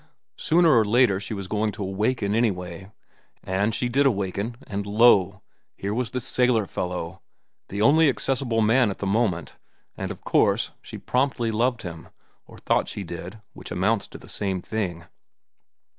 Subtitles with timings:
[0.39, 2.91] Sooner or later she was going to awaken anyway;
[3.43, 5.43] and she did awaken, and lo!
[5.75, 7.21] here was this sailor fellow,
[7.67, 9.57] the only accessible man at the moment,
[9.95, 12.07] and of course she promptly loved him,
[12.47, 15.05] or thought she did, which amounts to the same thing."